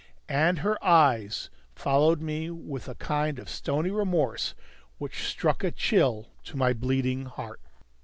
And 0.29 0.57
her 0.57 0.83
eyes 0.83 1.51
followed 1.75 2.21
me 2.23 2.49
with 2.49 2.87
a 2.89 2.95
kind 2.95 3.37
of 3.37 3.47
stony 3.47 3.91
remorse 3.91 4.55
which 4.97 5.27
struck 5.27 5.63
a 5.63 5.69
chill 5.69 6.25
to 6.45 6.57
my 6.57 6.73
bleeding 6.73 7.25
heart. 7.27 7.61